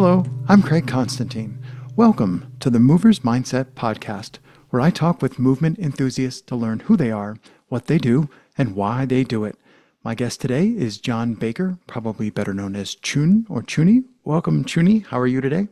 [0.00, 1.58] Hello, I'm Craig Constantine.
[1.96, 4.38] Welcome to the Movers Mindset Podcast,
[4.70, 7.36] where I talk with movement enthusiasts to learn who they are,
[7.66, 9.58] what they do, and why they do it.
[10.04, 14.04] My guest today is John Baker, probably better known as Chun or Chuni.
[14.22, 15.04] Welcome, Chuni.
[15.04, 15.66] How are you today?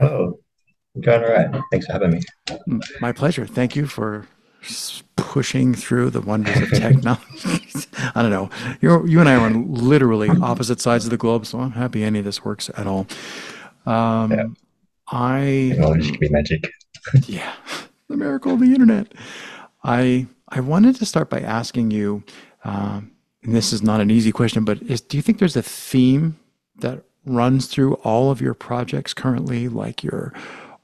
[0.00, 0.40] Oh,
[0.96, 1.62] I'm doing all right.
[1.70, 2.20] Thanks for having me.
[2.48, 3.46] Mm, my pleasure.
[3.46, 4.26] Thank you for
[5.16, 7.66] pushing through the wonders of technology.
[8.14, 8.50] I don't know.
[8.80, 12.04] you you and I are on literally opposite sides of the globe, so I'm happy
[12.04, 13.06] any of this works at all.
[13.86, 14.44] Um, yeah.
[15.08, 16.70] I technology can be magic.
[17.26, 17.54] yeah,
[18.08, 19.12] the miracle of the internet.
[19.82, 22.22] I I wanted to start by asking you,
[22.64, 23.12] um,
[23.42, 26.38] and this is not an easy question, but is, do you think there's a theme
[26.76, 30.32] that runs through all of your projects currently, like your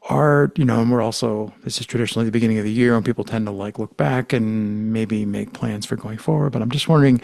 [0.08, 3.04] art, you know, and we're also, this is traditionally the beginning of the year and
[3.04, 6.52] people tend to like look back and maybe make plans for going forward.
[6.52, 7.20] But I'm just wondering,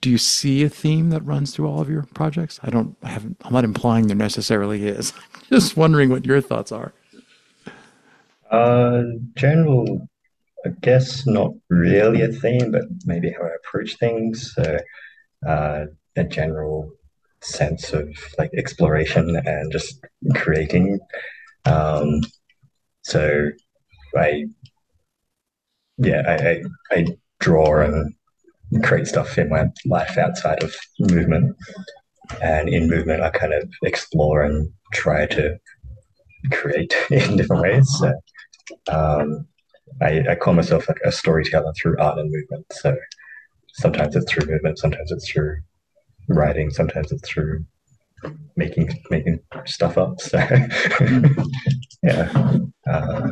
[0.00, 2.58] do you see a theme that runs through all of your projects?
[2.62, 5.12] I don't, I haven't, I'm not implying there necessarily is.
[5.50, 6.92] just wondering what your thoughts are.
[8.50, 9.02] Uh,
[9.34, 10.08] general,
[10.64, 14.52] I guess not really a theme, but maybe how I approach things.
[14.54, 14.78] So,
[15.46, 15.86] uh,
[16.16, 16.92] a general
[17.40, 18.08] sense of
[18.38, 20.98] like exploration and just creating
[21.66, 22.20] um,
[23.02, 23.50] so
[24.16, 24.44] I,
[25.98, 26.62] yeah, I, I,
[26.98, 27.06] I
[27.40, 28.14] draw and
[28.82, 31.56] create stuff in my life outside of movement.
[32.42, 35.58] And in movement, I kind of explore and try to
[36.52, 37.88] create in different ways.
[37.98, 38.12] So,
[38.88, 39.46] um,
[40.00, 42.66] I, I call myself like a storyteller through art and movement.
[42.72, 42.96] So
[43.74, 45.58] sometimes it's through movement, sometimes it's through
[46.28, 47.64] writing, sometimes it's through
[48.56, 50.20] making making stuff up.
[50.20, 50.38] So
[52.02, 52.58] yeah.
[52.88, 53.30] Uh,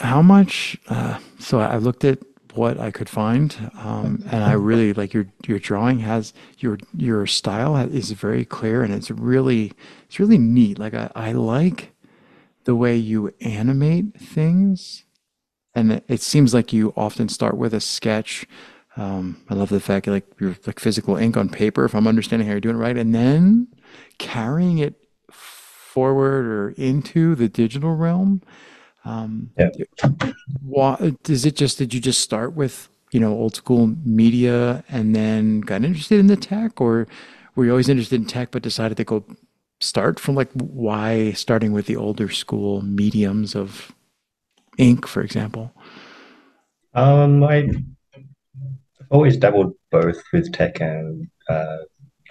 [0.00, 0.78] How much?
[0.88, 2.18] Uh, so I looked at
[2.54, 7.26] what I could find, um, and I really like your your drawing has your your
[7.26, 9.72] style is very clear, and it's really
[10.06, 10.78] it's really neat.
[10.78, 11.92] Like I, I like
[12.64, 15.04] the way you animate things,
[15.74, 18.46] and it, it seems like you often start with a sketch
[18.96, 22.46] um, I love the fact like you're like physical ink on paper, if I'm understanding
[22.46, 23.68] how you're doing it right, and then
[24.18, 24.94] carrying it
[25.30, 28.42] forward or into the digital realm.
[29.04, 29.70] Um, yeah.
[30.62, 35.14] Why, is it just did you just start with you know old school media and
[35.14, 37.06] then got interested in the tech, or
[37.54, 39.24] were you always interested in tech but decided to go
[39.80, 43.92] start from like why starting with the older school mediums of
[44.78, 45.72] ink, for example?
[46.92, 47.70] Um, I
[49.10, 51.78] always dabbled both with tech and uh,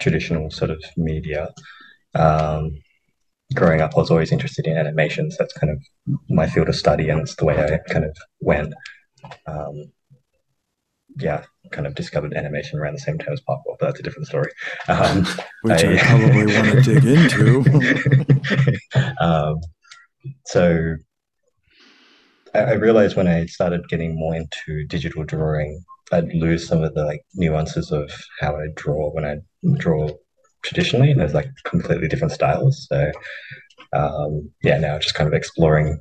[0.00, 1.48] traditional sort of media.
[2.14, 2.80] Um,
[3.54, 5.36] growing up, I was always interested in animations.
[5.38, 5.82] That's kind of
[6.28, 8.74] my field of study, and it's the way I kind of went.
[9.46, 9.92] Um,
[11.18, 14.28] yeah, kind of discovered animation around the same time as parkour, but that's a different
[14.28, 14.50] story.
[14.88, 15.26] Um,
[15.62, 18.78] Which I, I, probably want to dig into.
[19.20, 19.60] um,
[20.46, 20.96] so
[22.54, 26.94] I, I realized when I started getting more into digital drawing I'd lose some of
[26.94, 28.10] the like nuances of
[28.40, 29.36] how I draw when I
[29.78, 30.08] draw
[30.62, 31.10] traditionally.
[31.10, 32.86] And there's like completely different styles.
[32.88, 33.12] So
[33.92, 36.00] um, yeah, now just kind of exploring,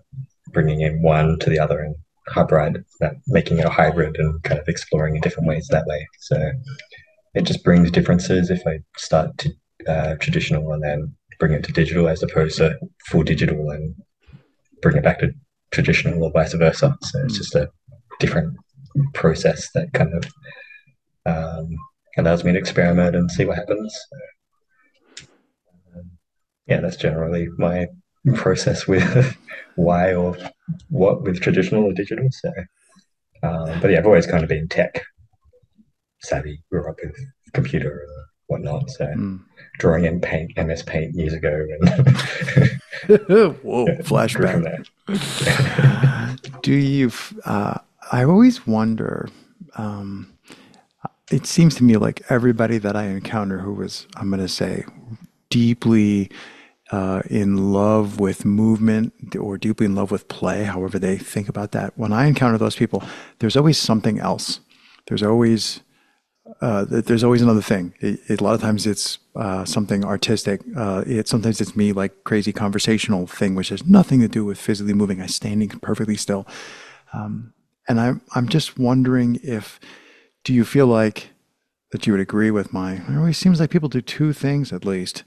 [0.52, 1.96] bringing in one to the other and
[2.28, 6.08] hybrid, that making it a hybrid and kind of exploring in different ways that way.
[6.19, 6.52] So
[7.34, 9.52] it just brings differences if I start to
[9.88, 12.78] uh, traditional and then bring it to digital as opposed to
[13.08, 13.96] full digital and
[14.81, 15.31] bring it back to
[15.72, 16.98] traditional or vice versa.
[17.02, 17.38] So it's hmm.
[17.38, 17.69] just a
[18.19, 18.56] different
[19.14, 20.26] process that kind of
[21.26, 21.78] um,
[22.18, 23.98] allows me to experiment and see what happens.
[25.96, 26.12] Um,
[26.68, 27.88] yeah, that's generally my
[28.36, 29.38] process with
[29.76, 30.38] why or
[30.90, 32.28] what with traditional or digital.
[32.32, 32.52] So,
[33.44, 35.04] um, but yeah, I've always kind of been tech
[36.22, 36.62] savvy.
[36.70, 37.16] Grew up with
[37.54, 38.90] computer and whatnot.
[38.90, 39.40] So, mm.
[39.78, 41.90] drawing in Paint, MS Paint years ago, and
[43.64, 44.88] whoa, flashback.
[46.62, 47.12] Do you?
[47.46, 47.80] Uh,
[48.12, 49.30] I always wonder.
[49.75, 50.34] Um,
[51.31, 54.83] it seems to me like everybody that I encounter who was, I'm going to say,
[55.50, 56.31] deeply
[56.92, 61.72] uh, in love with movement or deeply in love with play, however they think about
[61.74, 61.94] that.
[61.98, 63.04] When I encounter those people,
[63.39, 64.60] there's always something else.
[65.07, 65.81] There's always
[66.62, 67.94] uh, there's always another thing.
[68.00, 70.62] It, it, a lot of times it's uh, something artistic.
[70.75, 74.60] Uh, it sometimes it's me like crazy conversational thing, which has nothing to do with
[74.60, 75.22] physically moving.
[75.22, 76.48] I'm standing perfectly still.
[77.13, 77.54] Um,
[77.89, 79.80] and I'm I'm just wondering if
[80.45, 81.31] do you feel like
[81.91, 82.94] that you would agree with my?
[82.94, 85.24] It always seems like people do two things at least.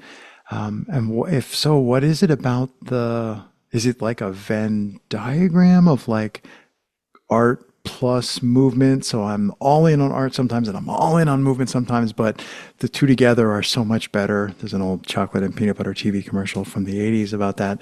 [0.51, 3.45] Um, and if so, what is it about the?
[3.73, 6.47] Is it like a Venn diagram of like
[7.29, 9.05] art plus movement.
[9.05, 12.45] So I'm all in on art sometimes and I'm all in on movement sometimes, but
[12.79, 14.55] the two together are so much better.
[14.59, 17.81] There's an old chocolate and peanut butter TV commercial from the 80s about that.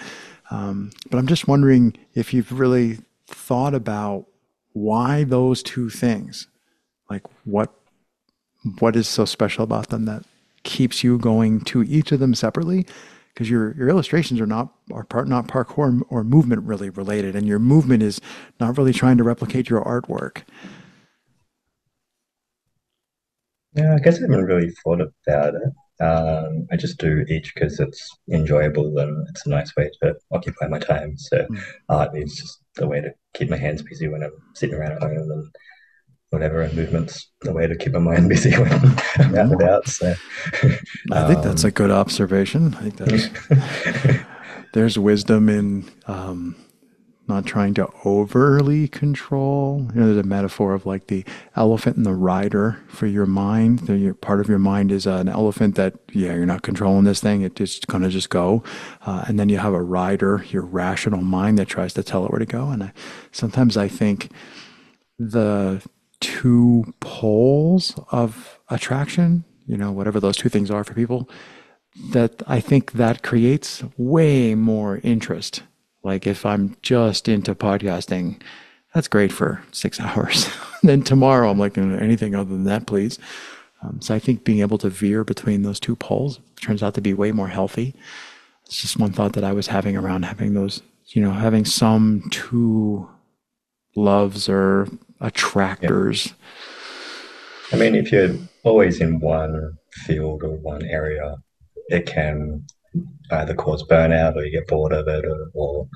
[0.50, 4.26] Um, but I'm just wondering if you've really thought about
[4.72, 6.48] why those two things,
[7.08, 7.72] like what
[8.78, 10.24] what is so special about them that
[10.62, 12.86] keeps you going to each of them separately
[13.32, 17.46] because your your illustrations are not are part not parkour or movement really related, and
[17.46, 18.20] your movement is
[18.58, 20.42] not really trying to replicate your artwork.
[23.74, 26.04] Yeah, I guess I haven't really thought about it.
[26.04, 30.66] Um, I just do each because it's enjoyable and it's a nice way to occupy
[30.66, 31.16] my time.
[31.18, 31.62] So mm.
[31.88, 35.02] art is just a way to keep my hands busy when I'm sitting around at
[35.02, 35.50] home and
[36.30, 38.84] whatever, and movement's the way to keep my mind busy when I'm
[39.18, 39.88] out and about.
[39.88, 40.14] So
[41.12, 42.74] I think that's a um, good observation.
[42.74, 44.24] I think that's
[44.72, 46.56] there's wisdom in um,
[47.30, 49.88] not trying to overly control.
[49.94, 51.24] You know, there's a metaphor of like the
[51.56, 53.80] elephant and the rider for your mind.
[53.80, 57.42] The, part of your mind is an elephant that, yeah, you're not controlling this thing.
[57.42, 58.62] It's going to just go.
[59.06, 62.30] Uh, and then you have a rider, your rational mind that tries to tell it
[62.30, 62.68] where to go.
[62.68, 62.92] And I,
[63.32, 64.30] sometimes I think
[65.18, 65.82] the
[66.20, 71.30] two poles of attraction, you know, whatever those two things are for people,
[72.12, 75.62] that I think that creates way more interest.
[76.02, 78.40] Like if I'm just into podcasting,
[78.94, 80.48] that's great for six hours.
[80.82, 83.18] then tomorrow I'm like, anything other than that, please.
[83.82, 87.00] Um, so I think being able to veer between those two poles turns out to
[87.00, 87.94] be way more healthy.
[88.66, 92.22] It's just one thought that I was having around having those, you know, having some
[92.30, 93.08] two
[93.96, 94.86] loves or
[95.20, 96.26] attractors.
[96.26, 96.32] Yeah.
[97.72, 101.36] I mean, if you're always in one field or one area,
[101.88, 102.66] it can
[103.32, 105.88] either cause burnout or you get bored of it or, or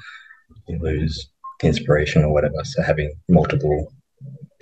[0.68, 1.28] you lose
[1.62, 2.62] inspiration or whatever.
[2.64, 3.92] So having multiple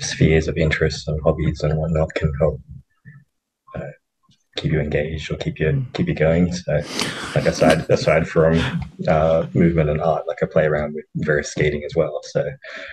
[0.01, 2.61] spheres of interests and hobbies and whatnot can help
[3.75, 3.91] uh,
[4.57, 6.53] keep you engaged or keep you keep you going.
[6.53, 6.81] So,
[7.35, 8.59] like aside aside from
[9.09, 12.21] uh, movement and art, like I play around with various skating as well.
[12.25, 12.49] So,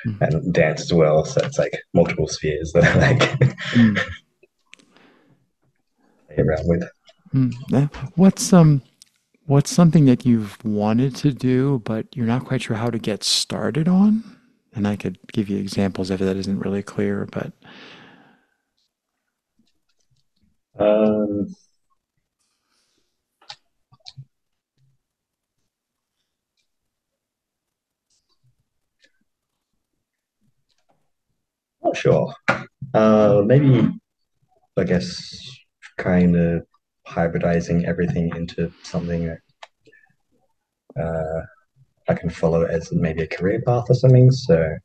[0.07, 0.21] mm.
[0.21, 1.25] and dance as well.
[1.25, 3.19] So it's like multiple spheres that I like
[3.71, 3.95] mm.
[6.27, 6.83] play around with.
[7.33, 7.91] Mm.
[8.15, 8.81] What's um,
[9.49, 13.23] what's something that you've wanted to do but you're not quite sure how to get
[13.23, 14.23] started on?
[14.75, 17.51] And I could give you examples if that isn't really clear, but
[20.79, 21.47] um,
[31.83, 32.33] not sure.
[32.93, 33.89] Uh, maybe,
[34.77, 35.41] I guess,
[35.97, 36.68] kind of
[37.09, 39.41] hybridizing everything into something that
[41.01, 41.41] uh,
[42.07, 44.31] I can follow as maybe a career path or something.
[44.31, 44.77] So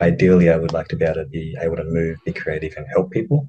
[0.00, 2.86] ideally, I would like to be able to be able to move, be creative, and
[2.88, 3.48] help people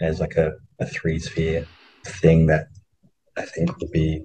[0.00, 1.66] as like a, a three sphere
[2.04, 2.68] thing that
[3.36, 4.22] I think would be,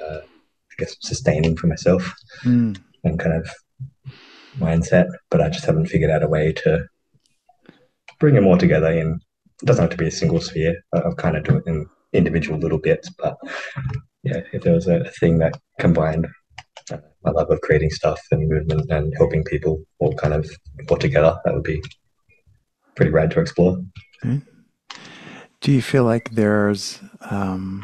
[0.00, 2.14] uh, I guess, sustaining for myself
[2.44, 2.78] mm.
[3.04, 3.50] and kind of
[4.58, 5.08] mindset.
[5.30, 6.86] But I just haven't figured out a way to
[8.18, 9.20] bring them all together in.
[9.62, 10.82] It doesn't have to be a single sphere.
[10.92, 13.10] I'll kind of do it in individual little bits.
[13.10, 13.36] But
[14.22, 16.26] yeah, if there was a thing that combined
[16.92, 20.50] uh, my love of creating stuff and movement and helping people all kind of
[20.88, 21.82] all together, that would be
[22.94, 23.78] pretty rad to explore.
[24.24, 24.40] Okay.
[25.60, 27.82] Do you feel like there's, um,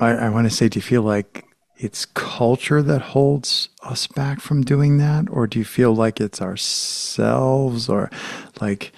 [0.00, 1.44] I, I want to say, do you feel like
[1.76, 5.26] it's culture that holds us back from doing that?
[5.30, 8.10] Or do you feel like it's ourselves or
[8.60, 8.92] like,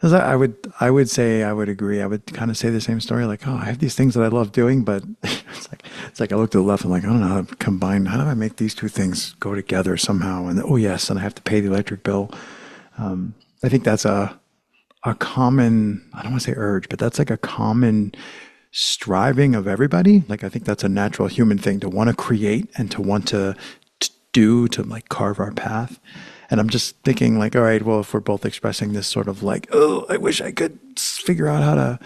[0.00, 2.00] because I, I would, I would say, I would agree.
[2.00, 4.22] I would kind of say the same story, like, oh, I have these things that
[4.22, 7.00] I love doing, but it's like, it's like I look to the left, and I'm
[7.00, 8.06] like, I don't know how to combine.
[8.06, 10.46] How do I make these two things go together somehow?
[10.46, 12.30] And oh yes, and I have to pay the electric bill.
[12.96, 14.40] Um, I think that's a
[15.04, 18.12] a common, I don't want to say urge, but that's like a common
[18.70, 20.24] striving of everybody.
[20.28, 23.26] Like, I think that's a natural human thing to want to create and to want
[23.28, 23.56] to,
[24.00, 25.98] to do, to like carve our path.
[26.50, 29.42] And I'm just thinking, like, all right, well, if we're both expressing this sort of
[29.42, 31.98] like, oh, I wish I could figure out how to,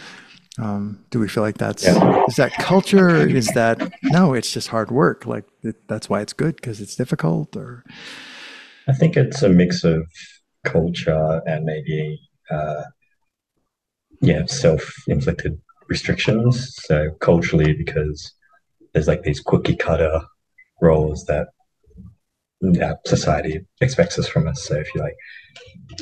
[0.59, 2.25] um, do we feel like that's, yeah.
[2.29, 3.27] is that culture?
[3.27, 5.25] Is that, no, it's just hard work.
[5.25, 7.85] Like, it, that's why it's good because it's difficult or.
[8.87, 10.07] I think it's a mix of
[10.65, 12.21] culture and maybe
[12.51, 12.83] uh,
[14.21, 15.59] yeah, self-inflicted
[15.89, 16.77] restrictions.
[16.83, 18.33] So culturally, because
[18.93, 20.21] there's like these cookie cutter
[20.81, 21.49] roles that
[22.73, 24.65] yeah, society expects us from us.
[24.65, 25.17] So if you're like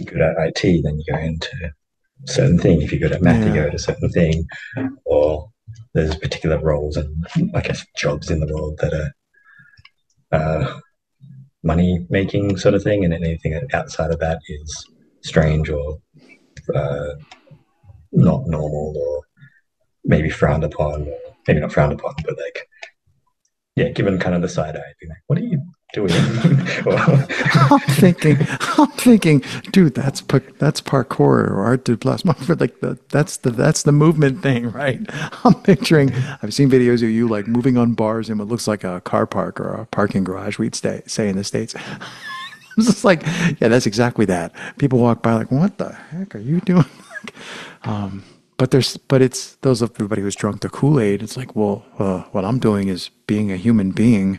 [0.06, 2.82] good at IT, then you go into a certain thing.
[2.82, 3.48] If you're good at math, yeah.
[3.48, 4.46] you go to a certain thing.
[5.04, 5.50] Or
[5.94, 9.12] there's particular roles and I guess jobs in the world that are
[10.32, 10.80] uh,
[11.62, 14.86] money making sort of thing, and anything outside of that is
[15.22, 15.98] strange or
[16.74, 17.14] uh,
[18.12, 19.22] not normal or
[20.04, 21.12] maybe frowned upon,
[21.46, 22.68] maybe not frowned upon, but like
[23.76, 25.62] yeah, given kind of the side eye, being like, "What are you
[25.92, 26.10] doing?"
[27.70, 28.38] I'm thinking,
[28.78, 30.20] I'm thinking, dude, that's
[30.58, 35.00] that's parkour or art du for like the that's the that's the movement thing, right?
[35.44, 36.12] I'm picturing.
[36.42, 39.26] I've seen videos of you like moving on bars in what looks like a car
[39.26, 40.58] park or a parking garage.
[40.58, 41.74] We'd stay, say in the states.
[42.78, 43.22] I'm just like,
[43.60, 44.54] yeah, that's exactly that.
[44.78, 46.86] People walk by like, what the heck are you doing?
[47.84, 48.24] um,
[48.56, 52.20] but there's but it's those of everybody who's drunk the kool-aid it's like well uh,
[52.30, 54.38] what i'm doing is being a human being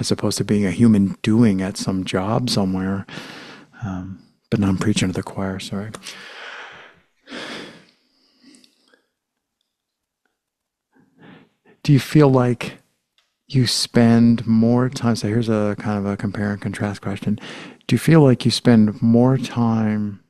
[0.00, 3.06] as opposed to being a human doing at some job somewhere.
[3.84, 5.90] Um, but now i'm preaching to the choir sorry.
[11.82, 12.78] Do you feel like
[13.46, 17.38] you spend more time so here's a kind of a compare and contrast question.
[17.86, 20.20] Do you feel like you spend more time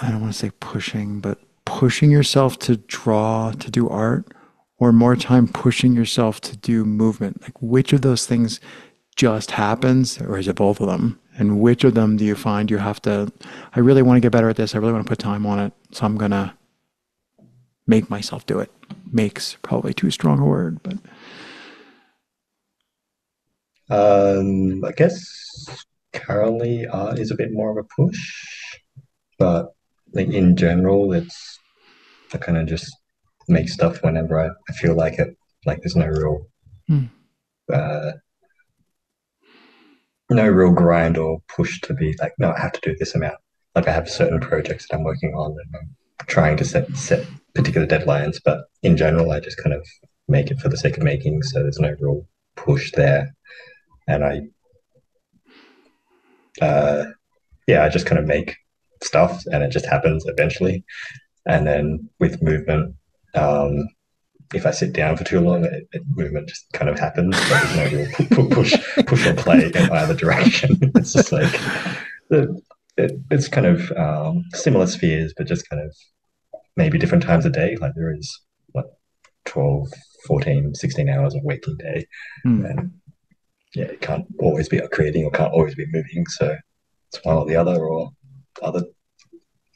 [0.00, 4.32] i don't want to say pushing but pushing yourself to draw, to do art,
[4.78, 7.42] or more time pushing yourself to do movement?
[7.42, 8.60] Like, which of those things
[9.16, 11.18] just happens, or is it both of them?
[11.36, 13.32] And which of them do you find you have to?
[13.74, 14.74] I really want to get better at this.
[14.74, 15.72] I really want to put time on it.
[15.92, 16.52] So I'm going to
[17.86, 18.70] make myself do it.
[19.10, 20.98] Makes probably too strong a word, but.
[23.90, 28.18] Um, I guess currently art is a bit more of a push,
[29.38, 29.72] but
[30.12, 31.58] like in general, it's
[32.34, 32.94] I kind of just
[33.48, 35.36] make stuff whenever I, I feel like it.
[35.66, 36.46] Like there's no real
[36.88, 37.08] mm.
[37.72, 38.12] uh,
[40.30, 43.38] no real grind or push to be like, no, I have to do this amount.
[43.74, 47.26] Like I have certain projects that I'm working on and I'm trying to set set
[47.54, 49.86] particular deadlines, but in general I just kind of
[50.28, 52.26] make it for the sake of making, so there's no real
[52.56, 53.34] push there.
[54.06, 54.40] And I
[56.60, 57.06] uh
[57.66, 58.56] yeah, I just kind of make
[59.02, 60.84] stuff and it just happens eventually.
[61.46, 62.94] And then with movement,
[63.34, 63.88] um,
[64.54, 67.36] if I sit down for too long, it, it, movement just kind of happens.
[67.48, 68.74] There's no real push,
[69.06, 70.78] push or play in either direction.
[70.94, 71.60] It's just like
[72.30, 72.48] it,
[72.96, 75.94] it, it's kind of um, similar spheres, but just kind of
[76.76, 77.76] maybe different times a day.
[77.76, 78.40] Like there is
[78.72, 78.86] what
[79.44, 79.88] 12,
[80.26, 82.06] 14, 16 hours of waking day,
[82.46, 82.68] mm.
[82.68, 82.92] and
[83.74, 86.26] yeah, it can't always be creating or can't always be moving.
[86.26, 86.56] So
[87.08, 88.10] it's one or the other, or
[88.62, 88.82] other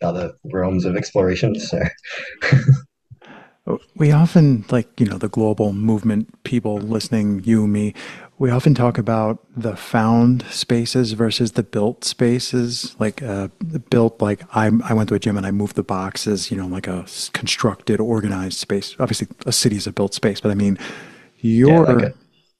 [0.02, 1.58] other realms of exploration.
[1.60, 1.82] So
[3.94, 7.94] we often like you know the global movement people listening, you, me.
[8.38, 12.96] We often talk about the found spaces versus the built spaces.
[12.98, 13.48] Like uh,
[13.90, 16.50] built, like I I went to a gym and I moved the boxes.
[16.50, 18.96] You know, like a constructed, organized space.
[18.98, 20.78] Obviously, a city is a built space, but I mean,
[21.38, 22.14] your yeah, like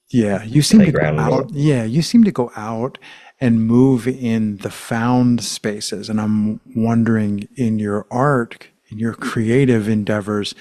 [0.09, 1.51] yeah you seem to go out.
[1.51, 2.97] Yeah, you seem to go out
[3.43, 6.07] and move in the found spaces.
[6.07, 10.55] And I'm wondering in your art, in your creative endeavors,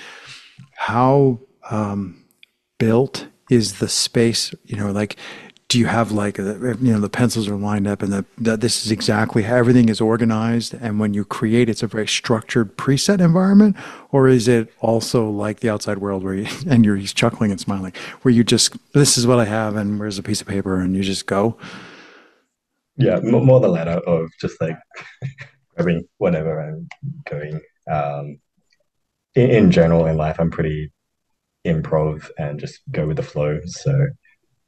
[0.82, 1.38] how
[1.70, 2.24] um,
[2.80, 4.52] built is the space?
[4.64, 5.16] You know, like,
[5.68, 8.90] do you have like, you know, the pencils are lined up and that this is
[8.90, 10.74] exactly how everything is organized.
[10.74, 13.76] And when you create, it's a very structured preset environment,
[14.10, 17.60] or is it also like the outside world where you, and you're he's chuckling and
[17.60, 20.80] smiling, where you just, this is what I have and where's a piece of paper
[20.80, 21.56] and you just go?
[22.96, 24.76] Yeah, more the latter of just like
[25.76, 26.88] grabbing whatever I'm
[27.30, 27.60] going.
[27.88, 28.40] Um,
[29.34, 30.92] in, in general, in life, I'm pretty
[31.66, 33.60] improv and just go with the flow.
[33.66, 34.08] So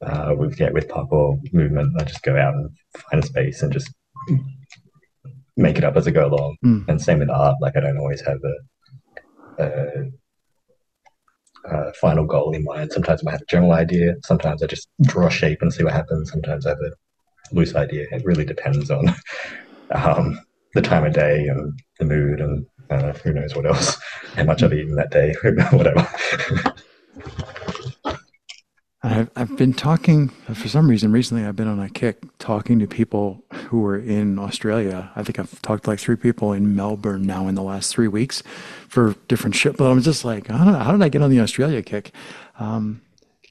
[0.01, 2.69] uh, with yeah, with parkour movement, I just go out and
[3.09, 3.93] find a space and just
[5.57, 6.57] make it up as I go along.
[6.63, 6.87] Mm.
[6.87, 7.55] And same with art.
[7.61, 8.39] Like I don't always have
[9.59, 10.03] a, a,
[11.65, 12.91] a, final goal in mind.
[12.91, 14.15] Sometimes I have a general idea.
[14.23, 16.31] Sometimes I just draw a shape and see what happens.
[16.31, 18.05] Sometimes I have a loose idea.
[18.11, 19.15] It really depends on
[19.91, 20.39] um,
[20.73, 23.97] the time of day and the mood and uh, who knows what else,
[24.35, 25.33] how much I've eaten that day,
[25.71, 26.07] whatever.
[29.05, 32.87] I've, I've been talking, for some reason, recently I've been on a kick talking to
[32.87, 35.11] people who were in Australia.
[35.15, 38.07] I think I've talked to like three people in Melbourne now in the last three
[38.07, 38.41] weeks
[38.87, 39.77] for different shit.
[39.77, 42.13] But I'm just like, how did, how did I get on the Australia kick?
[42.57, 43.01] Um,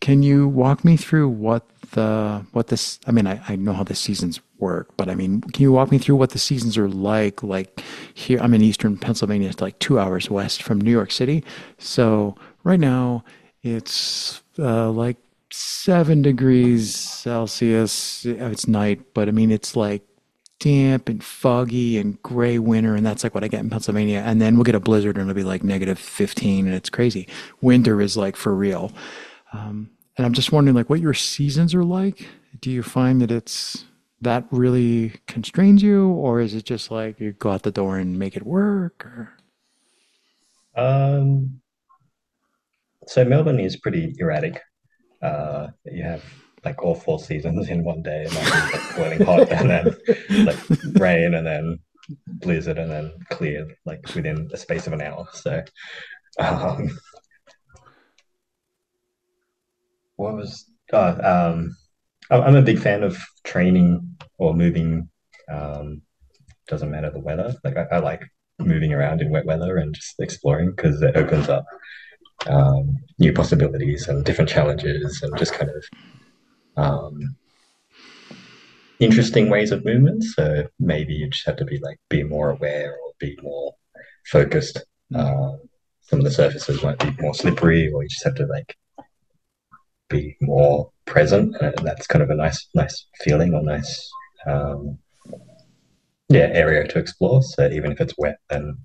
[0.01, 2.99] can you walk me through what the what this?
[3.07, 5.91] I mean, I, I know how the seasons work, but I mean, can you walk
[5.91, 7.43] me through what the seasons are like?
[7.43, 7.83] Like
[8.15, 11.45] here, I'm in Eastern Pennsylvania, it's like two hours west from New York City.
[11.79, 13.25] So right now,
[13.63, 15.17] it's uh, like
[15.51, 18.25] seven degrees Celsius.
[18.27, 20.03] It's night, but I mean, it's like
[20.61, 24.23] damp and foggy and gray winter, and that's like what I get in Pennsylvania.
[24.25, 27.29] And then we'll get a blizzard, and it'll be like negative 15, and it's crazy.
[27.61, 28.93] Winter is like for real.
[29.53, 32.27] Um, and I'm just wondering, like, what your seasons are like.
[32.61, 33.85] Do you find that it's
[34.21, 38.19] that really constrains you, or is it just like you go out the door and
[38.19, 39.05] make it work?
[39.05, 39.37] Or
[40.77, 41.61] Um,
[43.07, 44.61] so Melbourne is pretty erratic.
[45.21, 46.23] Uh, you have
[46.65, 48.25] like all four seasons in one day.
[48.25, 49.97] It might like boiling hot and then
[50.47, 50.59] like
[51.01, 51.79] rain and then
[52.27, 55.27] blizzard and then clear like within the space of an hour.
[55.33, 55.63] So
[56.39, 56.99] um,
[60.25, 61.77] what was oh, um,
[62.31, 65.09] I'm a big fan of training or moving.
[65.51, 66.03] Um,
[66.67, 67.55] doesn't matter the weather.
[67.63, 68.23] Like I, I like
[68.59, 71.67] moving around in wet weather and just exploring because it opens up
[72.47, 75.85] um, new possibilities and different challenges and just kind of
[76.83, 77.37] um,
[78.99, 80.25] interesting ways of movement.
[80.25, 83.75] So maybe you just have to be like be more aware or be more
[84.27, 84.83] focused.
[85.13, 85.21] Mm.
[85.21, 85.61] Um,
[86.01, 88.75] some of the surfaces might be more slippery, or you just have to like
[90.09, 94.11] be more present, and that's kind of a nice, nice feeling or nice,
[94.47, 94.99] um,
[96.29, 97.43] yeah, area to explore.
[97.43, 98.77] So even if it's wet, then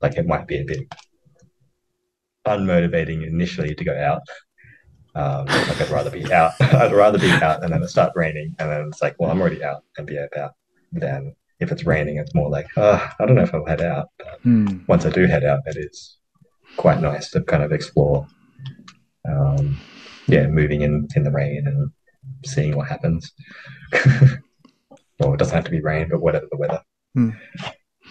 [0.00, 0.86] like it might be a bit
[2.46, 4.22] unmotivating initially to go out.
[5.14, 6.52] Um, like I'd rather be out.
[6.60, 9.40] I'd rather be out, and then it start raining, and then it's like, well, I'm
[9.40, 10.52] already out and be about.
[10.92, 14.08] Then if it's raining, it's more like, oh, I don't know if I'll head out.
[14.18, 14.78] But Hmm.
[14.86, 16.18] once I do head out, it is
[16.76, 18.26] quite nice to kind of explore.
[19.28, 19.76] Um,
[20.28, 21.90] yeah, moving in in the rain and
[22.46, 23.32] seeing what happens.
[25.18, 26.82] Well, it doesn't have to be rain, but whatever the weather.
[27.14, 27.30] Hmm.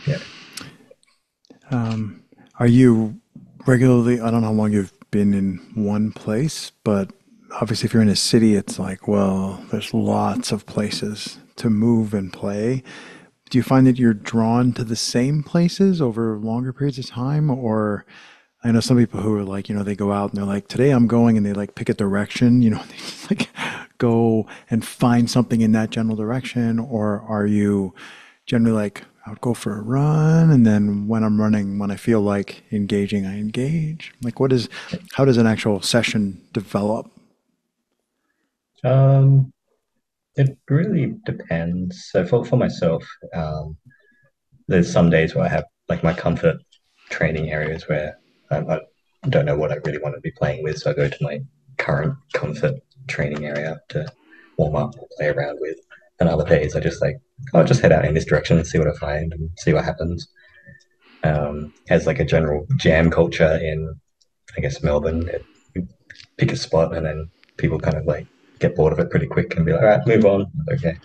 [0.06, 0.20] Yeah.
[1.72, 2.24] Um,
[2.60, 3.20] are you
[3.66, 4.20] regularly?
[4.20, 7.12] I don't know how long you've been in one place, but
[7.62, 12.14] obviously, if you're in a city, it's like, well, there's lots of places to move
[12.14, 12.84] and play.
[13.50, 17.50] Do you find that you're drawn to the same places over longer periods of time,
[17.50, 18.06] or
[18.64, 20.68] I know some people who are like, you know, they go out and they're like,
[20.68, 23.50] today I'm going, and they like pick a direction, you know, they just like
[23.98, 27.94] go and find something in that general direction, or are you
[28.46, 32.22] generally like, I'll go for a run, and then when I'm running, when I feel
[32.22, 34.14] like engaging, I engage.
[34.22, 34.70] Like, what is,
[35.14, 37.12] how does an actual session develop?
[38.84, 39.52] Um,
[40.36, 42.06] it really depends.
[42.12, 43.76] So for, for myself, um,
[44.68, 46.58] there's some days where I have like my comfort
[47.10, 48.18] training areas where
[48.52, 48.80] I
[49.30, 51.42] don't know what I really want to be playing with, so I go to my
[51.78, 52.76] current comfort
[53.08, 54.12] training area to
[54.58, 55.78] warm up or play around with.
[56.20, 57.18] And other days I just like
[57.54, 59.86] I'll just head out in this direction and see what I find and see what
[59.86, 60.28] happens.
[61.24, 63.96] Um, as like a general jam culture in,
[64.56, 65.46] I guess Melbourne, it,
[66.38, 68.28] pick a spot and then people kind of like
[68.60, 70.98] get bored of it pretty quick and be like, all right, move on, okay,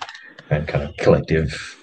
[0.51, 1.82] and kind of collective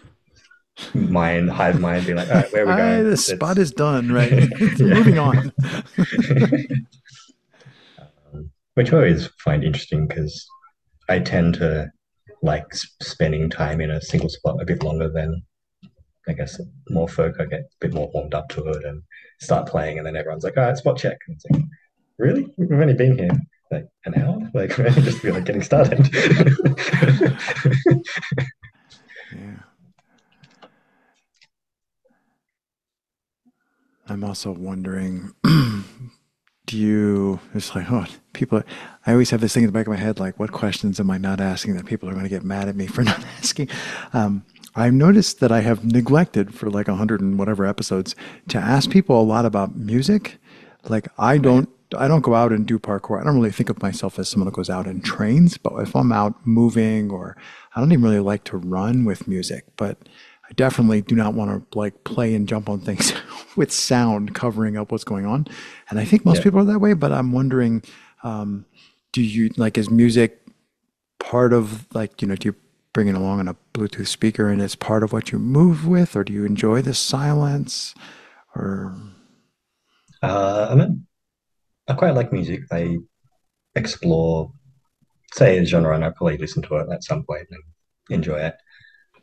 [0.93, 3.03] mind, hive mind, being like, all right, where are we I, going?
[3.03, 4.47] the Let's- spot is done, right?
[4.79, 5.51] Moving on.
[8.33, 10.45] um, which I always find interesting because
[11.09, 11.91] I tend to
[12.41, 12.65] like
[13.01, 15.41] spending time in a single spot a bit longer than
[16.27, 17.35] I guess more folk.
[17.39, 19.01] I get a bit more warmed up to it and
[19.41, 21.63] start playing, and then everyone's like, "All right, spot check." And it's like,
[22.19, 22.45] "Really?
[22.57, 23.31] We've only been here
[23.71, 24.37] like an hour?
[24.53, 26.07] Like just like getting started."
[29.31, 29.59] Yeah.
[34.09, 38.63] I'm also wondering, do you, it's like, oh, people,
[39.05, 41.09] I always have this thing in the back of my head, like, what questions am
[41.11, 43.69] I not asking that people are going to get mad at me for not asking?
[44.13, 44.45] Um,
[44.75, 48.15] I've noticed that I have neglected for like a hundred and whatever episodes
[48.49, 50.37] to ask people a lot about music.
[50.87, 53.19] Like, I don't, I don't go out and do parkour.
[53.19, 55.95] I don't really think of myself as someone who goes out and trains, but if
[55.95, 57.35] I'm out moving or
[57.75, 59.97] I don't even really like to run with music, but
[60.49, 63.13] I definitely do not want to like play and jump on things
[63.55, 65.47] with sound covering up what's going on.
[65.89, 66.43] And I think most Yeah.
[66.43, 67.83] people are that way, but I'm wondering,
[68.23, 68.65] um,
[69.11, 70.41] do you like, is music
[71.19, 72.55] part of like, you know, do you
[72.93, 76.15] bring it along on a Bluetooth speaker and it's part of what you move with,
[76.15, 77.95] or do you enjoy the silence
[78.55, 78.95] or,
[80.21, 81.05] uh, I mean,
[81.87, 82.61] I quite like music.
[82.71, 82.97] I
[83.75, 84.51] explore,
[85.33, 87.63] say, a genre, and I probably listen to it at some point and
[88.09, 88.55] enjoy it.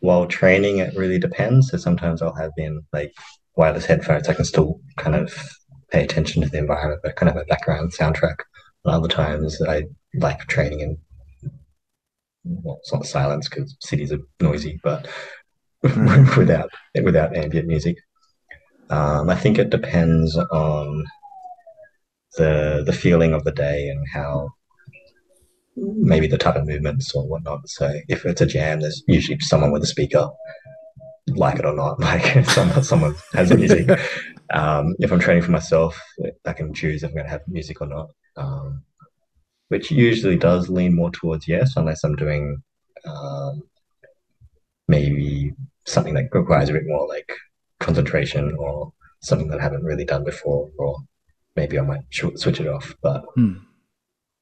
[0.01, 1.71] While training, it really depends.
[1.71, 3.13] So sometimes I'll have in like
[3.57, 4.29] wireless headphones.
[4.29, 5.33] I can still kind of
[5.91, 8.37] pay attention to the environment, but kind of a background soundtrack.
[8.85, 10.99] And other times, I like training in
[12.45, 15.09] well, it's not silence because cities are noisy, but
[15.85, 16.37] Mhm.
[16.37, 16.71] without
[17.03, 17.97] without ambient music.
[18.91, 21.05] Um, I think it depends on
[22.37, 24.51] the the feeling of the day and how
[25.77, 27.69] maybe the type of movements or whatnot.
[27.69, 30.29] So if it's a jam, there's usually someone with a speaker,
[31.29, 33.89] like it or not, like someone someone has music.
[34.55, 36.01] Um, if I'm training for myself,
[36.45, 38.11] I can choose if I'm going to have music or not.
[38.37, 38.85] Um,
[39.71, 42.63] which usually does lean more towards yes, unless I'm doing
[43.05, 43.63] um,
[44.87, 45.53] maybe
[45.85, 47.33] something that requires a bit more like
[47.81, 50.97] concentration or something that I haven't really done before, or
[51.57, 52.95] maybe I might switch it off.
[53.03, 53.55] But Hmm.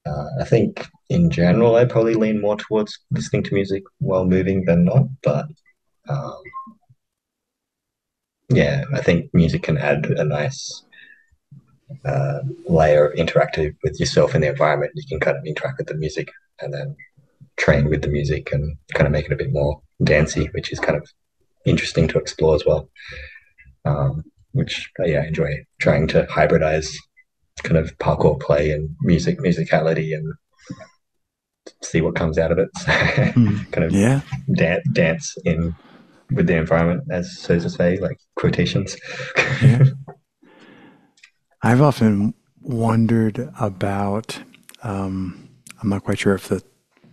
[0.07, 4.65] Uh, I think in general, I probably lean more towards listening to music while moving
[4.65, 5.07] than not.
[5.23, 5.47] But
[6.09, 6.43] um,
[8.51, 10.85] yeah, I think music can add a nice
[12.05, 14.93] uh, layer of interactive with yourself and the environment.
[14.95, 16.97] You can kind of interact with the music and then
[17.57, 20.81] train with the music and kind of make it a bit more dancey, which is
[20.81, 21.09] kind of
[21.65, 22.89] interesting to explore as well.
[23.85, 26.95] Um, which uh, yeah, I enjoy trying to hybridize
[27.63, 30.33] kind of parkour play and music musicality and
[31.83, 32.69] see what comes out of it.
[33.35, 33.59] Hmm.
[33.73, 34.21] kind of Yeah.
[34.55, 35.75] dan- dance in
[36.31, 38.97] with the environment, as so to say, like quotations.
[39.63, 39.85] Yeah.
[41.63, 44.41] I've often wondered about.
[44.83, 45.49] Um,
[45.83, 46.63] I'm not quite sure if the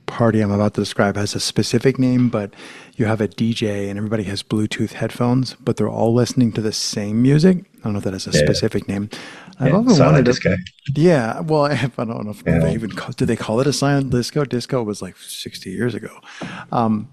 [0.05, 2.53] party I'm about to describe has a specific name, but
[2.95, 6.73] you have a DJ and everybody has Bluetooth headphones, but they're all listening to the
[6.73, 7.65] same music.
[7.79, 8.43] I don't know if that has a Yeah.
[8.43, 9.09] specific name.
[9.61, 10.27] I've Yeah, often silent wondered.
[10.29, 10.55] if- disco.
[10.95, 12.59] yeah, well, I don't know if Yeah.
[12.59, 14.43] they even call, did they call it a silent disco.
[14.43, 16.19] Disco was like 60 years ago.
[16.71, 17.09] Um,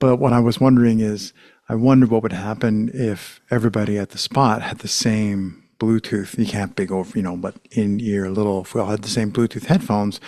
[0.00, 1.32] but what I was wondering is,
[1.68, 6.36] I wondered what would happen if everybody at the spot had the same Bluetooth.
[6.38, 8.62] You can't big over, you know, but in ear little.
[8.62, 10.20] If we all had the same Bluetooth headphones,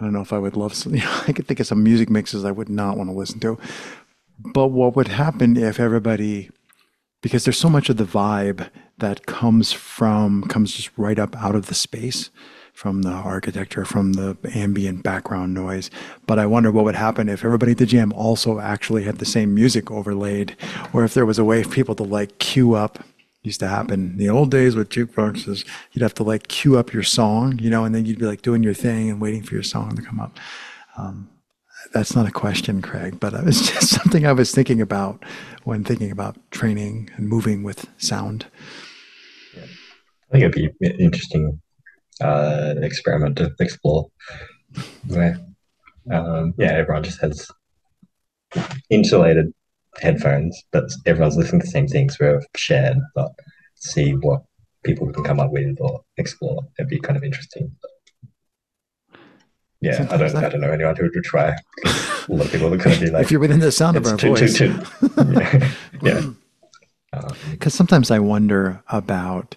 [0.00, 0.74] I don't know if I would love.
[0.74, 3.14] Some, you know, I could think of some music mixes I would not want to
[3.14, 3.58] listen to.
[4.54, 6.50] But what would happen if everybody,
[7.22, 11.54] because there's so much of the vibe that comes from comes just right up out
[11.54, 12.30] of the space
[12.78, 15.90] from the architecture, from the ambient background noise.
[16.28, 19.24] But I wonder what would happen if everybody at the jam also actually had the
[19.24, 20.56] same music overlaid,
[20.92, 23.02] or if there was a way for people to like queue up.
[23.42, 25.64] Used to happen in the old days with jukeboxes.
[25.92, 28.42] You'd have to like queue up your song, you know, and then you'd be like
[28.42, 30.38] doing your thing and waiting for your song to come up.
[30.96, 31.30] Um,
[31.92, 35.24] that's not a question, Craig, but it was just something I was thinking about
[35.64, 38.46] when thinking about training and moving with sound.
[40.28, 41.60] I think it'd be an interesting
[42.20, 44.06] uh, experiment to explore.
[45.06, 45.38] Where,
[46.12, 47.48] um, yeah, everyone just has
[48.90, 49.52] insulated
[50.00, 53.32] headphones, but everyone's listening to the same things we've shared, but
[53.74, 54.42] see what
[54.84, 56.62] people can come up with or explore.
[56.78, 57.74] It'd be kind of interesting.
[59.80, 61.56] Yeah, I don't, that- I don't know anyone who would try.
[61.86, 64.06] A lot of people are going to be like, if you're within the sound of
[64.06, 64.80] our too, too, voice, too.
[65.32, 65.68] Yeah.
[66.02, 66.22] yeah.
[67.10, 69.56] Um, because sometimes I wonder about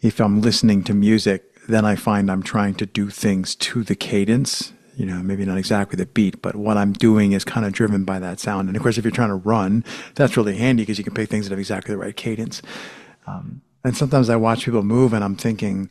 [0.00, 3.94] if I'm listening to music, then I find I'm trying to do things to the
[3.94, 4.72] cadence.
[4.96, 8.04] You know, maybe not exactly the beat, but what I'm doing is kind of driven
[8.04, 8.68] by that sound.
[8.68, 11.28] And of course, if you're trying to run, that's really handy because you can pick
[11.28, 12.62] things that have exactly the right cadence.
[13.26, 15.90] Um, and sometimes I watch people move, and I'm thinking,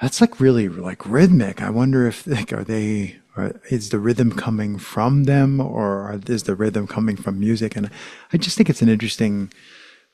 [0.00, 1.62] that's like really like rhythmic.
[1.62, 6.42] I wonder if like are they or is the rhythm coming from them or is
[6.42, 7.76] the rhythm coming from music?
[7.76, 7.90] And
[8.32, 9.52] I just think it's an interesting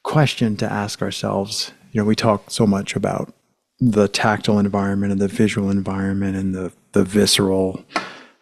[0.03, 1.73] question to ask ourselves.
[1.93, 3.33] You know, we talk so much about
[3.81, 7.85] the tactile environment and the visual environment and the the visceral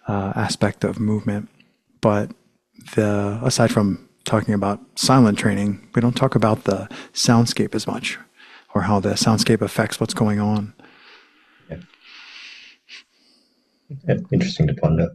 [0.09, 1.49] uh, aspect of movement,
[2.01, 2.31] but
[2.95, 8.19] the aside from talking about silent training, we don't talk about the soundscape as much,
[8.75, 10.73] or how the soundscape affects what's going on.
[11.69, 11.77] yeah,
[14.33, 15.11] interesting to ponder.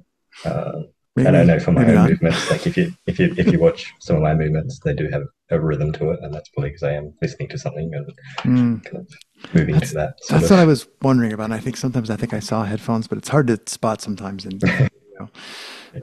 [0.45, 0.83] Uh,
[1.15, 2.09] Maybe, and I know from my own not.
[2.09, 5.09] movements, like if you if you if you watch some of my movements, they do
[5.11, 8.05] have a rhythm to it, and that's probably because I am listening to something and
[8.43, 8.83] Mm.
[8.85, 10.15] kind of moving to that.
[10.29, 11.45] That's of- what I was wondering about.
[11.45, 14.45] And I think sometimes I think I saw headphones, but it's hard to spot sometimes.
[14.45, 15.29] In you know,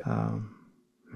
[0.04, 0.54] um,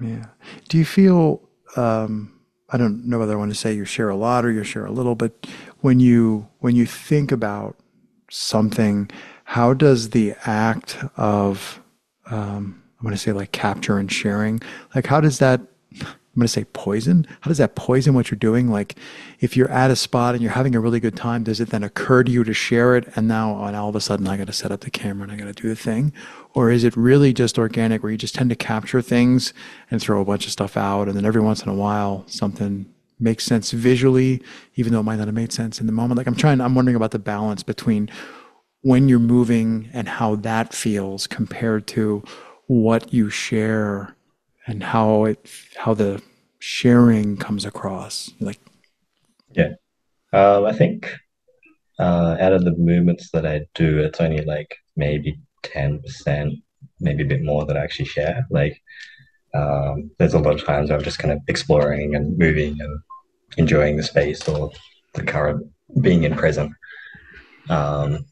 [0.01, 0.25] yeah.
[0.69, 1.41] Do you feel?
[1.75, 2.39] Um,
[2.71, 4.85] I don't know whether I want to say you share a lot or you share
[4.87, 5.45] a little, but
[5.81, 7.77] when you when you think about
[8.31, 9.11] something,
[9.43, 11.79] how does the act of
[12.31, 14.61] um, I'm going to say like capture and sharing,
[14.95, 15.59] like how does that
[16.01, 17.27] I'm going to say poison.
[17.41, 18.71] How does that poison what you're doing?
[18.71, 18.95] Like,
[19.39, 21.83] if you're at a spot and you're having a really good time, does it then
[21.83, 23.07] occur to you to share it?
[23.15, 25.31] And now, and all of a sudden, I got to set up the camera and
[25.31, 26.11] I got to do the thing,
[26.55, 29.53] or is it really just organic, where you just tend to capture things
[29.91, 32.91] and throw a bunch of stuff out, and then every once in a while, something
[33.19, 34.41] makes sense visually,
[34.73, 36.17] even though it might not have made sense in the moment.
[36.17, 36.61] Like, I'm trying.
[36.61, 38.09] I'm wondering about the balance between
[38.81, 42.23] when you're moving and how that feels compared to
[42.67, 44.15] what you share
[44.67, 46.21] and how it how the
[46.59, 48.59] sharing comes across like
[49.51, 49.73] Yeah.
[50.31, 51.13] Um, I think
[51.99, 56.61] uh, out of the movements that I do, it's only like maybe 10%,
[56.99, 58.45] maybe a bit more that I actually share.
[58.49, 58.81] Like,
[59.53, 62.99] um, there's a lot of times I'm just kind of exploring and moving and
[63.57, 64.71] enjoying the space or
[65.13, 65.65] the current
[66.01, 66.71] being in present.
[67.69, 68.25] Um,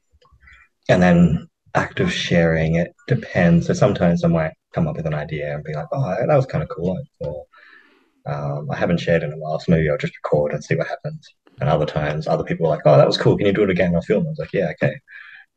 [0.89, 3.67] and then active sharing, it depends.
[3.67, 6.45] So sometimes I might come up with an idea and be like, oh, that was
[6.45, 7.01] kind of cool.
[7.19, 7.45] Or
[8.25, 10.87] Um, I haven't shared in a while, so maybe I'll just record and see what
[10.87, 11.27] happens.
[11.59, 13.37] And other times, other people are like, "Oh, that was cool.
[13.37, 14.25] Can you do it again?" I'll film.
[14.25, 14.95] I was like, "Yeah, okay."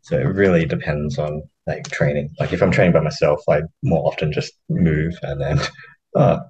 [0.03, 2.31] So it really depends on like training.
[2.41, 5.61] Like if I'm training by myself, I more often just move and then,
[6.17, 6.41] oh,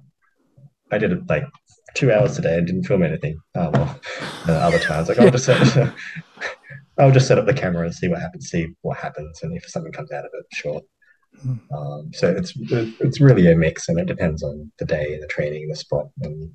[0.91, 1.45] I did it like
[1.95, 2.57] two hours today.
[2.57, 3.37] I didn't film anything.
[3.55, 3.99] Oh well.
[4.47, 5.93] Uh, other times, like I'll just set,
[6.97, 8.49] I'll just set up the camera and see what happens.
[8.49, 10.81] See what happens, and if something comes out of it, sure.
[11.75, 12.53] Um, so it's
[12.99, 16.51] it's really a mix, and it depends on the day, the training, the spot, and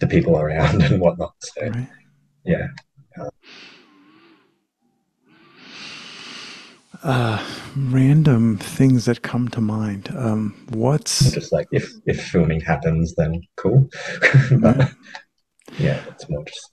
[0.00, 1.34] the people around and whatnot.
[1.40, 1.88] So Right.
[2.44, 2.68] yeah,
[7.02, 10.08] Uh, random things that come to mind.
[10.16, 13.88] Um, what's just like if if filming happens, then cool.
[14.60, 14.92] but
[15.78, 16.71] yeah, it's more just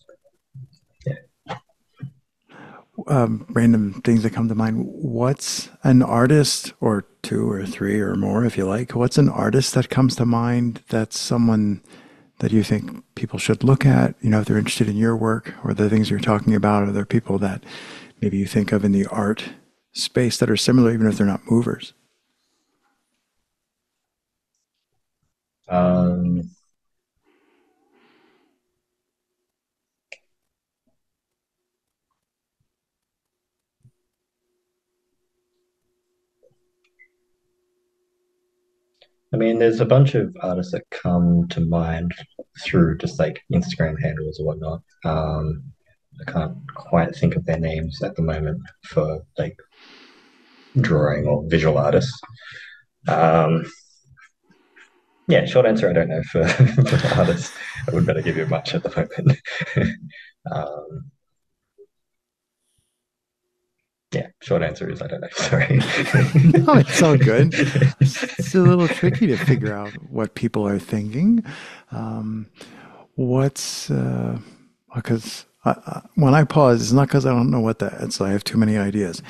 [3.09, 4.85] um, random things that come to mind?
[4.85, 8.95] What's an artist or two or three or more, if you like?
[8.95, 11.81] What's an artist that comes to mind that's someone
[12.39, 14.15] that you think people should look at?
[14.21, 16.91] You know, if they're interested in your work or the things you're talking about, or
[16.91, 17.63] there people that
[18.21, 19.49] maybe you think of in the art
[19.91, 21.93] space that are similar, even if they're not movers.
[25.69, 26.48] um,
[39.33, 42.13] I mean, there's a bunch of artists that come to mind
[42.63, 44.81] through just like Instagram handles or whatnot.
[45.05, 45.63] Um,
[46.19, 49.57] I can't quite think of their names at the moment for like
[50.81, 52.19] drawing or visual artists.
[53.07, 53.65] Um,
[55.27, 57.55] yeah, short answer, I don't know for, for artists.
[57.87, 59.39] I would better give you much at the moment.
[60.51, 61.11] um,
[64.11, 65.27] yeah, short answer is I don't know.
[65.35, 65.79] Sorry.
[66.43, 67.55] no, it's all good.
[68.37, 71.43] It's a little tricky to figure out what people are thinking.
[71.91, 72.47] Um,
[73.15, 74.39] what's uh,
[74.95, 77.95] because I, I, when I pause, it's not because I don't know what that.
[78.01, 79.21] It's I have too many ideas.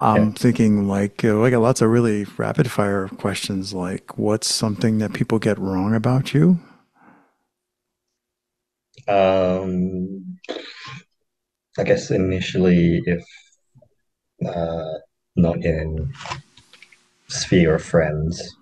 [0.00, 0.32] I'm Yeah.
[0.32, 3.74] thinking like uh, I got lots of really rapid fire questions.
[3.74, 6.60] Like, what's something that people get wrong about you?
[9.08, 10.38] Um,
[11.78, 13.24] I guess initially, if
[14.46, 14.98] uh,
[15.36, 16.12] not in
[17.28, 18.56] sphere of friends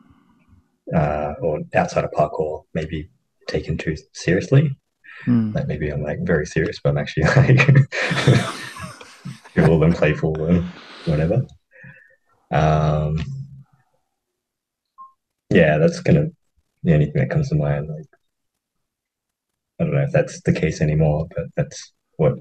[0.95, 3.09] uh, or outside of parkour, maybe
[3.47, 4.77] taken too seriously.
[5.25, 5.53] Hmm.
[5.53, 7.69] Like maybe I'm like very serious, but I'm actually like
[9.55, 10.65] cool and playful and
[11.07, 11.43] whatever.
[12.51, 13.19] Um,
[15.51, 16.33] yeah, that's kind of
[16.83, 17.89] the only thing that comes to mind.
[17.89, 18.07] Like
[19.81, 22.35] I don't know if that's the case anymore, but that's what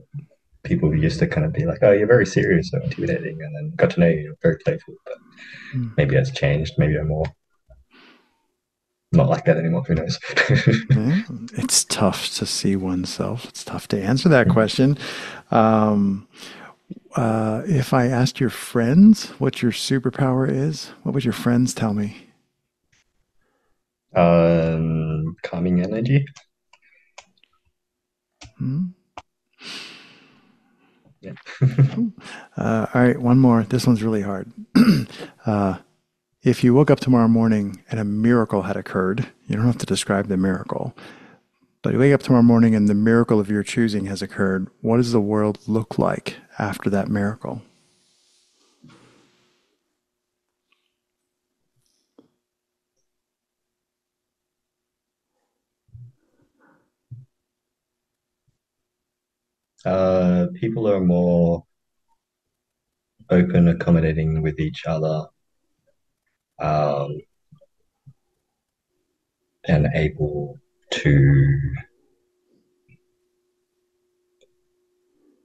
[0.64, 3.74] people used to kind of be like, oh, you're very serious or intimidating, and then
[3.76, 4.96] got to know you, you're very playful.
[5.06, 5.18] But
[5.72, 5.88] Hmm.
[5.98, 6.74] maybe that's changed.
[6.78, 7.26] Maybe I'm more
[9.12, 9.84] not like that anymore.
[9.84, 10.20] Who knows?
[11.56, 13.46] It's tough to see oneself.
[13.46, 14.98] It's tough to answer that question.
[15.52, 16.28] Um,
[17.16, 21.94] uh, if I asked your friends what your superpower is, what would your friends tell
[21.94, 22.28] me?
[24.16, 26.26] um, calming energy.
[28.58, 28.94] Hmm?
[31.24, 31.34] Yeah.
[32.56, 33.64] Uh, all right, one more.
[33.64, 34.52] This one's really hard.
[35.48, 35.78] uh,
[36.44, 39.88] if you woke up tomorrow morning and a miracle had occurred, you don't have to
[39.88, 40.96] describe the miracle,
[41.82, 44.98] but you wake up tomorrow morning and the miracle of your choosing has occurred, what
[44.98, 47.64] does the world look like after that miracle?
[59.86, 61.66] Uh, people are more
[63.30, 65.26] open, accommodating with each other,
[66.60, 67.20] um,
[69.66, 70.58] and able
[70.92, 71.60] to,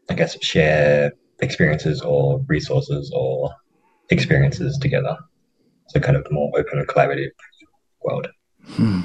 [0.08, 3.50] I guess, share experiences or resources or
[4.10, 5.16] experiences together.
[5.88, 7.30] So kind of more open and collaborative
[8.02, 8.28] world.
[8.66, 9.00] Hmm.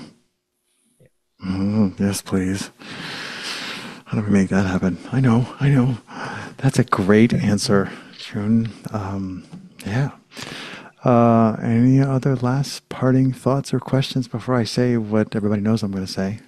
[1.46, 2.72] Oh, yes, please.
[4.14, 5.00] How do we make that happen?
[5.12, 5.98] I know, I know.
[6.58, 8.72] That's a great answer, June.
[8.92, 9.44] Um,
[9.88, 10.12] yeah.
[11.04, 15.92] Uh, any other last parting thoughts or questions before I say what everybody knows I'm
[15.92, 16.42] going to say?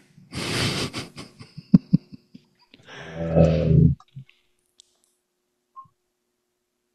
[3.19, 3.95] Um,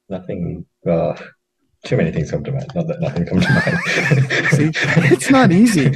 [0.09, 0.66] nothing.
[0.87, 1.16] Uh,
[1.90, 2.70] too many things come to mind.
[2.72, 4.48] Not that nothing come to mind.
[4.53, 4.70] See,
[5.12, 5.90] it's not easy.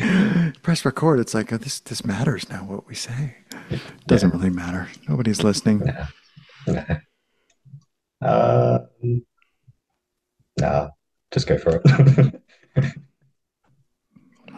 [0.60, 1.20] Press record.
[1.20, 1.78] It's like oh, this.
[1.78, 2.64] This matters now.
[2.64, 3.36] What we say
[3.70, 4.88] it doesn't really matter.
[5.08, 5.82] Nobody's listening.
[8.20, 9.22] Um,
[10.58, 10.88] nah,
[11.30, 12.42] just go for it.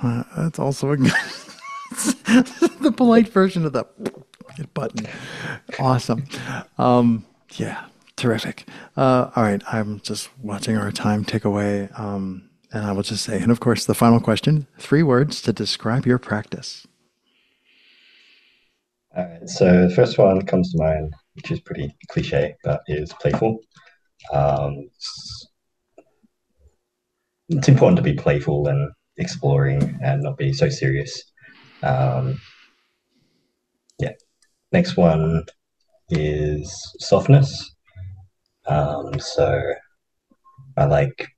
[0.03, 3.87] Uh, that's also a the polite version of the
[4.75, 5.07] button.
[5.79, 6.27] Awesome.
[6.77, 8.69] Um, yeah, terrific.
[8.97, 11.89] Uh, all right, I'm just watching our time tick away.
[11.97, 15.53] Um, and I will just say, and of course, the final question three words to
[15.53, 16.87] describe your practice.
[19.17, 23.13] All right, so the first one comes to mind, which is pretty cliche, but is
[23.15, 23.61] playful.
[24.33, 25.49] Um, it's,
[27.49, 31.23] it's important to be playful and exploring and not be so serious.
[31.83, 32.41] Um,
[33.99, 34.13] yeah.
[34.73, 35.45] Next one
[36.11, 37.76] is softness.
[38.69, 39.75] Um, so
[40.77, 41.29] I like,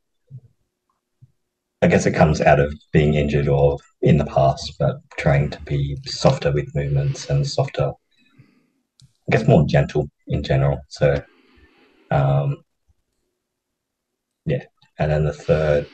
[1.83, 5.61] I guess it comes out of being injured or in the past, but trying to
[5.63, 10.79] be softer with movements and softer, I guess more gentle in general.
[10.89, 11.23] So,
[12.11, 12.57] um,
[14.47, 14.65] yeah.
[14.99, 15.87] And then the third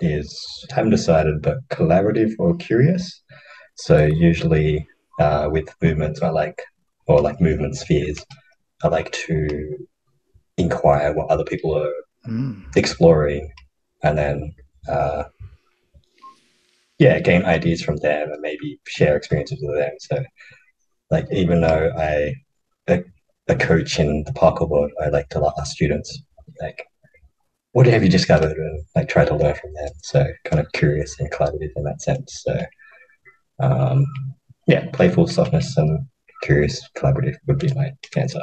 [0.00, 3.22] is haven't decided, but collaborative or curious.
[3.76, 4.86] So usually
[5.20, 6.60] uh, with movements, I like
[7.06, 8.24] or like movement spheres,
[8.82, 9.86] I like to
[10.58, 11.92] inquire what other people are
[12.28, 12.64] mm.
[12.76, 13.50] exploring,
[14.02, 14.54] and then
[14.88, 15.24] uh,
[16.98, 19.92] yeah, gain ideas from them and maybe share experiences with them.
[20.00, 20.24] So
[21.10, 22.34] like even though I
[22.88, 23.02] a,
[23.48, 26.22] a coach in the parkour world, I like to ask students
[26.60, 26.86] like
[27.72, 31.18] what have you discovered and like try to learn from them so kind of curious
[31.18, 32.58] and collaborative in that sense so
[33.60, 34.04] um,
[34.66, 36.06] yeah playful softness and
[36.42, 38.42] curious collaborative would be my answer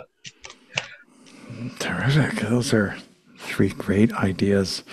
[1.80, 2.98] terrific those are
[3.38, 4.84] three great ideas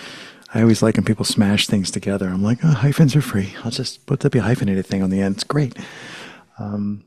[0.55, 3.71] i always like when people smash things together i'm like oh, hyphens are free i'll
[3.71, 5.77] just put the hyphenated thing on the end it's great
[6.59, 7.05] um,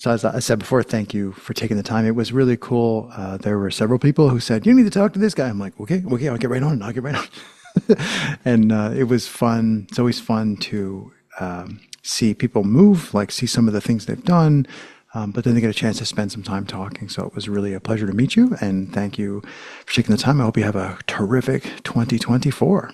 [0.00, 2.06] so as I said before, thank you for taking the time.
[2.06, 3.10] It was really cool.
[3.14, 5.58] Uh, there were several people who said, "You need to talk to this guy." I'm
[5.58, 6.80] like, "Okay, okay, I'll get right on.
[6.80, 6.84] it.
[6.84, 7.96] I'll get right on."
[8.46, 9.86] and uh, it was fun.
[9.90, 14.24] It's always fun to um, see people move, like see some of the things they've
[14.24, 14.66] done,
[15.14, 17.08] um, but then they get a chance to spend some time talking.
[17.08, 19.42] So it was really a pleasure to meet you, and thank you
[19.84, 20.40] for taking the time.
[20.40, 22.92] I hope you have a terrific 2024.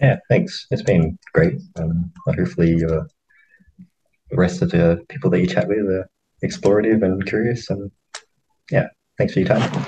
[0.00, 0.66] Yeah, thanks.
[0.70, 1.60] It's been great.
[1.76, 3.06] Um, hopefully, you're
[4.30, 6.08] the rest of the people that you chat with are
[6.42, 7.70] explorative and curious.
[7.70, 7.90] And
[8.70, 8.88] yeah,
[9.18, 9.86] thanks for your time.